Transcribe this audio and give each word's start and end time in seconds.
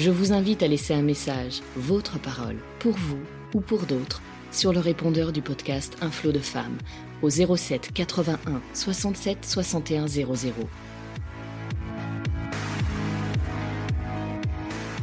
Je 0.00 0.10
vous 0.10 0.32
invite 0.32 0.62
à 0.62 0.68
laisser 0.68 0.94
un 0.94 1.02
message, 1.02 1.58
votre 1.74 2.22
parole, 2.22 2.58
pour 2.78 2.92
vous 2.92 3.18
ou 3.52 3.60
pour 3.60 3.80
d'autres, 3.80 4.22
sur 4.52 4.72
le 4.72 4.78
répondeur 4.78 5.32
du 5.32 5.42
podcast 5.42 5.98
Un 6.00 6.12
flot 6.12 6.30
de 6.30 6.38
femmes 6.38 6.78
au 7.20 7.30
07 7.30 7.92
81 7.92 8.62
67 8.74 9.44
61 9.44 10.06
00. 10.06 10.54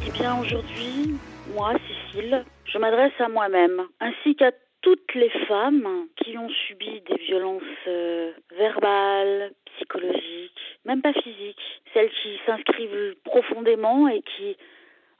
Eh 0.08 0.12
bien 0.12 0.40
aujourd'hui, 0.40 1.20
moi, 1.54 1.74
Cécile, 2.14 2.46
je 2.64 2.78
m'adresse 2.78 3.20
à 3.20 3.28
moi-même, 3.28 3.82
ainsi 4.00 4.38
qu'à 4.38 4.54
toutes 4.80 5.14
les 5.14 5.32
femmes 5.50 6.08
qui 6.24 6.38
ont 6.38 6.50
subi 6.68 7.02
des 7.02 7.18
violences 7.26 7.64
euh, 7.90 8.32
verbales, 8.58 9.52
psychologiques, 9.76 10.80
même 10.86 11.02
pas 11.02 11.12
physiques, 11.12 11.82
celles 11.94 12.12
qui 12.12 12.40
s'inscrivent 12.46 13.16
profondément 13.26 14.08
et 14.08 14.22
qui 14.22 14.56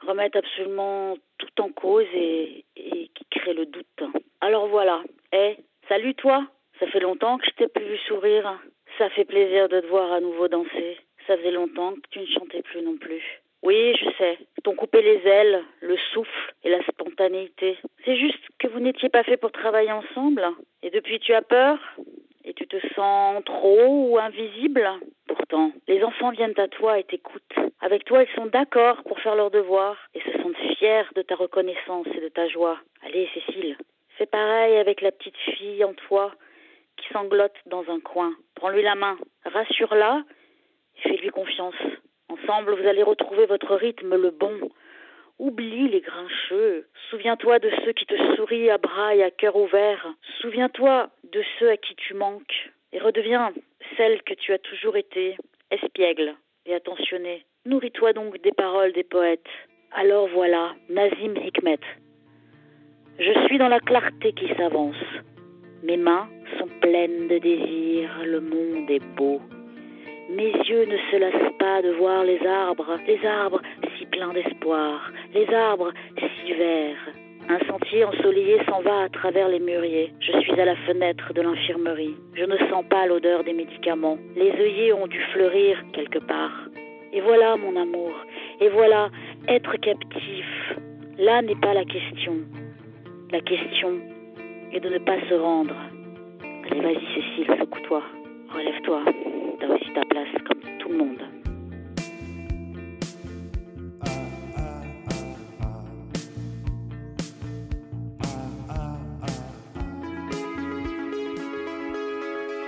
remettent 0.06 0.36
absolument 0.36 1.18
tout 1.38 1.62
en 1.62 1.70
cause 1.70 2.06
et, 2.14 2.66
qui 2.76 3.26
créent 3.32 3.54
le 3.54 3.66
doute. 3.66 4.04
Alors 4.42 4.68
voilà, 4.68 5.04
eh, 5.34 5.58
salut 5.88 6.16
toi, 6.16 6.46
ça 6.80 6.88
fait 6.88 7.00
longtemps 7.00 7.38
que 7.38 7.46
je 7.46 7.52
t'ai 7.52 7.68
plus 7.68 7.86
vu 7.86 7.98
sourire. 8.08 8.60
Ça 8.98 9.10
fait 9.10 9.26
plaisir 9.26 9.68
de 9.68 9.82
te 9.82 9.88
voir 9.88 10.12
à 10.12 10.22
nouveau 10.22 10.48
danser. 10.48 10.98
Ça 11.28 11.38
faisait 11.38 11.52
longtemps 11.52 11.94
que 11.96 12.10
tu 12.12 12.20
ne 12.20 12.26
chantais 12.28 12.62
plus 12.62 12.82
non 12.82 12.98
plus. 12.98 13.42
Oui, 13.64 13.96
je 14.00 14.10
sais. 14.18 14.38
T'ont 14.64 14.76
coupé 14.76 15.02
les 15.02 15.28
ailes, 15.28 15.64
le 15.82 15.98
souffle 16.14 16.54
et 16.64 16.70
la 16.70 16.84
spontanéité. 16.84 17.78
C'est 18.06 18.16
juste 18.16 18.44
que 18.60 18.68
vous 18.68 18.80
n'étiez 18.80 19.10
pas 19.10 19.24
fait 19.24 19.38
pour 19.38 19.52
travailler 19.52 19.92
ensemble. 19.92 20.46
Et 20.84 20.92
depuis 20.92 21.20
tu 21.20 21.34
as 21.34 21.42
peur? 21.42 21.78
Et 22.44 22.54
tu 22.54 22.68
te 22.68 22.78
sens 22.94 23.44
trop 23.44 24.10
ou 24.10 24.20
invisible? 24.20 24.88
Pourtant, 25.28 25.72
les 25.88 26.04
enfants 26.04 26.30
viennent 26.30 26.60
à 26.60 26.68
toi 26.68 27.00
et 27.00 27.04
t'écoutent. 27.04 27.65
Avec 27.86 28.04
toi, 28.04 28.24
ils 28.24 28.34
sont 28.34 28.48
d'accord 28.48 29.04
pour 29.04 29.20
faire 29.20 29.36
leurs 29.36 29.52
devoirs 29.52 29.96
et 30.16 30.22
se 30.22 30.32
sentent 30.42 30.58
fiers 30.76 31.04
de 31.14 31.22
ta 31.22 31.36
reconnaissance 31.36 32.08
et 32.16 32.20
de 32.20 32.30
ta 32.30 32.48
joie. 32.48 32.80
Allez, 33.04 33.30
Cécile, 33.32 33.78
fais 34.18 34.26
pareil 34.26 34.78
avec 34.78 35.02
la 35.02 35.12
petite 35.12 35.38
fille 35.38 35.84
en 35.84 35.94
toi 35.94 36.34
qui 36.98 37.08
sanglote 37.14 37.54
dans 37.68 37.88
un 37.88 38.00
coin. 38.00 38.34
Prends-lui 38.56 38.82
la 38.82 38.96
main, 38.96 39.20
rassure-la 39.46 40.24
et 40.96 41.10
fais-lui 41.10 41.30
confiance. 41.30 41.76
Ensemble, 42.28 42.74
vous 42.74 42.88
allez 42.88 43.04
retrouver 43.04 43.46
votre 43.46 43.76
rythme, 43.76 44.16
le 44.16 44.32
bon. 44.32 44.72
Oublie 45.38 45.88
les 45.88 46.02
grincheux. 46.02 46.88
Souviens-toi 47.12 47.60
de 47.60 47.70
ceux 47.86 47.94
qui 47.94 48.08
te 48.08 48.36
sourient 48.36 48.72
à 48.72 48.80
bras 48.80 49.14
et 49.14 49.22
à 49.22 49.30
cœur 49.30 49.56
ouvert. 49.56 50.12
Souviens-toi 50.42 51.12
de 51.32 51.44
ceux 51.60 51.70
à 51.70 51.78
qui 51.78 51.94
tu 51.94 52.16
manques. 52.16 52.72
Et 52.94 52.98
redeviens 52.98 53.54
celle 53.96 54.24
que 54.24 54.34
tu 54.34 54.54
as 54.54 54.58
toujours 54.58 54.98
été, 54.98 55.38
espiègle 55.70 56.36
et 56.66 56.76
attentionnée. 56.76 57.46
Nourris-toi 57.66 58.14
donc 58.14 58.42
des 58.42 58.52
paroles 58.52 58.94
des 58.94 59.04
poètes. 59.04 59.48
Alors 59.92 60.28
voilà, 60.34 60.74
Nazim 60.90 61.36
Hikmet. 61.36 61.80
Je 63.20 63.46
suis 63.46 63.58
dans 63.58 63.70
la 63.70 63.80
clarté 63.80 64.34
qui 64.34 64.54
s'avance. 64.56 64.96
Mes 65.84 65.98
mains 65.98 66.28
sont 66.60 66.68
pleines 66.82 67.28
de 67.28 67.38
désir, 67.38 68.10
le 68.26 68.42
monde 68.42 68.90
est 68.90 69.06
beau. 69.16 69.40
Mes 70.30 70.52
yeux 70.52 70.86
ne 70.86 70.98
se 71.12 71.18
lassent 71.18 71.54
pas 71.60 71.82
de 71.82 71.92
voir 71.92 72.24
les 72.24 72.46
arbres, 72.46 72.98
les 73.08 73.24
arbres 73.26 73.62
si 73.98 74.06
pleins 74.08 74.34
d'espoir, 74.34 75.12
les 75.34 75.48
arbres 75.54 75.94
si 76.18 76.54
verts. 76.54 77.25
Un 77.48 77.60
sentier 77.68 78.04
ensoleillé 78.04 78.58
s'en 78.68 78.82
va 78.82 79.04
à 79.04 79.10
travers 79.10 79.48
les 79.48 79.60
mûriers. 79.60 80.12
Je 80.20 80.32
suis 80.40 80.60
à 80.60 80.66
la 80.66 80.76
fenêtre 80.78 81.32
de 81.34 81.42
l'infirmerie. 81.42 82.16
Je 82.34 82.44
ne 82.44 82.58
sens 82.70 82.84
pas 82.90 83.06
l'odeur 83.06 83.44
des 83.44 83.54
médicaments. 83.54 84.18
Les 84.36 84.52
œillets 84.52 84.94
ont 84.94 85.06
dû 85.06 85.22
fleurir 85.32 85.78
quelque 85.94 86.18
part. 86.18 86.68
Et 87.14 87.22
voilà 87.22 87.56
mon 87.56 87.76
amour. 87.80 88.12
Et 88.60 88.70
voilà 88.70 89.10
être 89.48 89.78
captif. 89.78 90.74
Là 91.20 91.44
n'est 91.44 91.56
pas 91.56 91.76
la 91.76 91.86
question. 91.86 92.38
La 93.32 93.42
question 93.42 94.00
est 94.74 94.80
de 94.80 94.90
ne 94.90 94.98
pas 94.98 95.20
se 95.30 95.36
rendre. 95.36 95.76
Allez, 96.66 96.82
vas-y 96.82 97.06
Cécile, 97.14 97.56
secoue-toi. 97.60 98.02
Relève-toi. 98.54 99.02
T'as 99.60 99.68
aussi 99.68 99.92
ta 99.94 100.02
place 100.10 100.34
comme 100.48 100.62
tout 100.80 100.90
le 100.90 100.98
monde. 100.98 101.25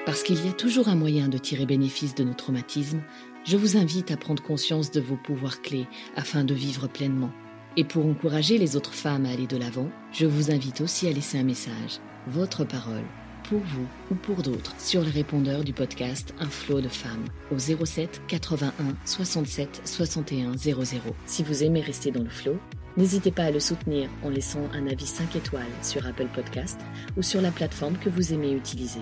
Parce 0.07 0.23
qu'il 0.23 0.45
y 0.45 0.47
a 0.47 0.53
toujours 0.53 0.87
un 0.87 0.95
moyen 0.95 1.27
de 1.27 1.37
tirer 1.37 1.65
bénéfice 1.65 2.15
de 2.15 2.23
nos 2.23 2.33
traumatismes, 2.33 3.01
je 3.43 3.57
vous 3.57 3.75
invite 3.75 4.09
à 4.09 4.15
prendre 4.15 4.41
conscience 4.41 4.89
de 4.89 5.01
vos 5.01 5.17
pouvoirs 5.17 5.61
clés 5.61 5.85
afin 6.15 6.45
de 6.45 6.53
vivre 6.53 6.87
pleinement. 6.87 7.29
Et 7.75 7.83
pour 7.83 8.05
encourager 8.05 8.57
les 8.57 8.77
autres 8.77 8.93
femmes 8.93 9.25
à 9.25 9.31
aller 9.31 9.47
de 9.47 9.57
l'avant, 9.57 9.89
je 10.13 10.25
vous 10.25 10.49
invite 10.49 10.79
aussi 10.79 11.09
à 11.09 11.11
laisser 11.11 11.37
un 11.37 11.43
message, 11.43 11.99
votre 12.25 12.63
parole, 12.63 13.03
pour 13.49 13.59
vous 13.59 13.85
ou 14.09 14.15
pour 14.15 14.43
d'autres, 14.43 14.73
sur 14.79 15.01
le 15.01 15.09
répondeur 15.09 15.65
du 15.65 15.73
podcast 15.73 16.33
Un 16.39 16.49
flot 16.49 16.79
de 16.79 16.87
femmes 16.87 17.25
au 17.51 17.59
07 17.59 18.21
81 18.29 18.71
67 19.03 19.81
61 19.83 20.55
00. 20.55 20.83
Si 21.25 21.43
vous 21.43 21.65
aimez 21.65 21.81
rester 21.81 22.11
dans 22.11 22.23
le 22.23 22.29
flot, 22.29 22.57
n'hésitez 22.95 23.31
pas 23.31 23.43
à 23.43 23.51
le 23.51 23.59
soutenir 23.59 24.09
en 24.23 24.29
laissant 24.29 24.69
un 24.71 24.87
avis 24.87 25.05
5 25.05 25.35
étoiles 25.35 25.65
sur 25.81 26.07
Apple 26.07 26.29
Podcast 26.33 26.79
ou 27.17 27.23
sur 27.23 27.41
la 27.41 27.51
plateforme 27.51 27.97
que 27.97 28.09
vous 28.09 28.31
aimez 28.31 28.53
utiliser. 28.53 29.01